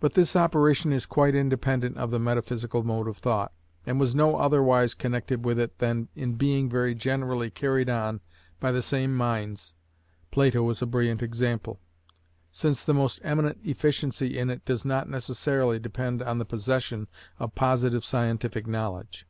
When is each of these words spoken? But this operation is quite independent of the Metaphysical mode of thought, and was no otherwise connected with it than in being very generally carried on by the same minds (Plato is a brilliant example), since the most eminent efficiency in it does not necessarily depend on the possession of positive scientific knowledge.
But 0.00 0.14
this 0.14 0.34
operation 0.34 0.92
is 0.92 1.06
quite 1.06 1.36
independent 1.36 1.96
of 1.96 2.10
the 2.10 2.18
Metaphysical 2.18 2.82
mode 2.82 3.06
of 3.06 3.18
thought, 3.18 3.52
and 3.86 4.00
was 4.00 4.12
no 4.12 4.34
otherwise 4.36 4.94
connected 4.94 5.44
with 5.44 5.60
it 5.60 5.78
than 5.78 6.08
in 6.16 6.34
being 6.34 6.68
very 6.68 6.92
generally 6.92 7.50
carried 7.50 7.88
on 7.88 8.20
by 8.58 8.72
the 8.72 8.82
same 8.82 9.14
minds 9.14 9.76
(Plato 10.32 10.68
is 10.70 10.82
a 10.82 10.86
brilliant 10.86 11.22
example), 11.22 11.78
since 12.50 12.82
the 12.82 12.94
most 12.94 13.20
eminent 13.22 13.60
efficiency 13.62 14.36
in 14.36 14.50
it 14.50 14.64
does 14.64 14.84
not 14.84 15.08
necessarily 15.08 15.78
depend 15.78 16.20
on 16.20 16.38
the 16.38 16.44
possession 16.44 17.06
of 17.38 17.54
positive 17.54 18.04
scientific 18.04 18.66
knowledge. 18.66 19.24